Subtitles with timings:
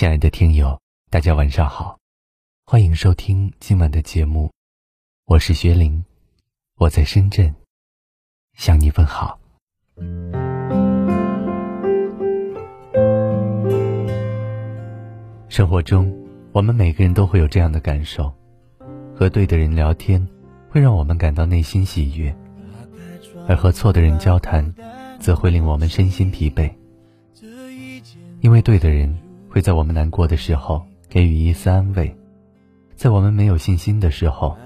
[0.00, 1.98] 亲爱的听友，大家晚上好，
[2.64, 4.50] 欢迎收听今晚的节目，
[5.26, 6.02] 我是薛林，
[6.78, 7.54] 我在深圳
[8.56, 9.38] 向你问好。
[15.50, 16.10] 生活中，
[16.52, 18.32] 我们每个人都会有这样的感受：
[19.14, 20.26] 和对的人聊天，
[20.70, 22.32] 会让我们感到内心喜悦；
[23.46, 24.64] 而和错的人交谈，
[25.20, 26.72] 则会令我们身心疲惫。
[28.40, 29.14] 因为对的人
[29.50, 32.16] 会在我们难过的时候给予一丝安慰，
[32.94, 34.56] 在我们没有信心的时候，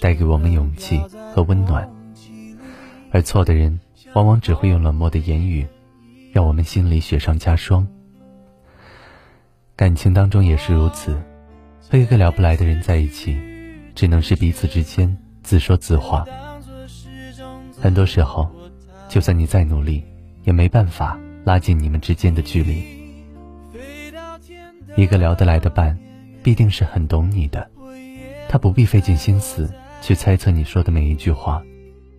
[0.00, 0.98] 带给我们勇气
[1.32, 1.88] 和温暖；
[3.12, 3.78] 而错的人
[4.14, 5.64] 往往只会用冷漠的言语，
[6.32, 7.86] 让我们心里雪上加霜。
[9.76, 11.16] 感情当中也是如此，
[11.88, 13.38] 和一个聊不来的人在一起，
[13.94, 16.24] 只能是彼此之间自说自话。
[17.80, 18.50] 很多时候，
[19.08, 20.02] 就算你再努力，
[20.42, 23.03] 也没办法拉近你们之间的距离。
[24.96, 25.98] 一个聊得来的伴，
[26.40, 27.68] 必定是很懂你的，
[28.48, 29.68] 他不必费尽心思
[30.00, 31.60] 去猜测你说的每一句话，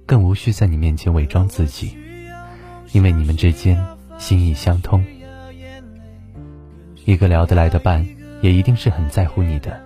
[0.05, 1.95] 更无需在你面前伪装自己，
[2.91, 3.81] 因为你们之间
[4.17, 5.01] 心意相通。
[7.05, 8.05] 一个聊得来的伴，
[8.41, 9.81] 也一定是很在乎你的，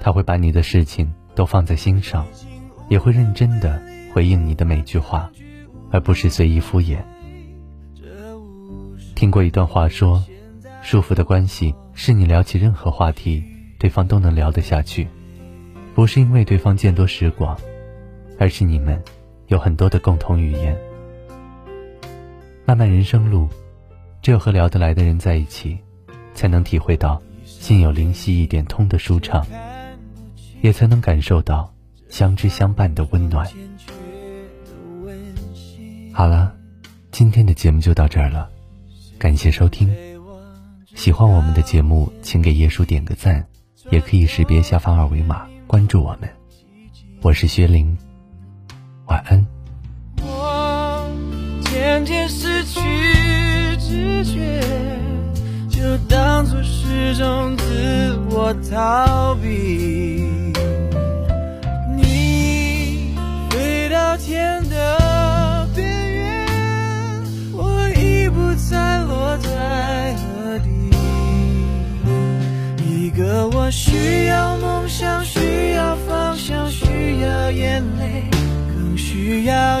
[0.00, 2.26] 他会把你的事情都放在心上，
[2.88, 3.80] 也会认真的
[4.12, 5.30] 回应你的每句话，
[5.92, 6.98] 而不是随意敷衍。
[9.14, 10.20] 听过一段话说。
[10.90, 13.44] 舒服的关系是你聊起任何话题，
[13.78, 15.06] 对方都能聊得下去，
[15.94, 17.60] 不是因为对方见多识广，
[18.38, 18.98] 而是你们
[19.48, 20.74] 有很多的共同语言。
[22.64, 23.46] 漫漫人生路，
[24.22, 25.76] 只有和聊得来的人在一起，
[26.32, 29.46] 才能体会到心有灵犀一点通的舒畅，
[30.62, 31.70] 也才能感受到
[32.08, 33.46] 相知相伴的温暖。
[36.14, 36.56] 好了，
[37.10, 38.48] 今天的节目就到这儿了，
[39.18, 39.94] 感谢收听。
[40.98, 43.46] 喜欢我们的节目，请给耶稣点个赞，
[43.90, 46.28] 也可以识别下方二维码关注我们。
[47.22, 47.96] 我是薛玲，
[49.06, 49.46] 晚安。
[50.20, 51.08] 我
[51.60, 52.80] 渐渐失去
[53.78, 54.60] 知觉，
[55.70, 60.27] 就当作是种自我逃避。
[73.70, 78.24] 需要梦想，需要方向，需要眼泪，
[78.68, 79.80] 更需要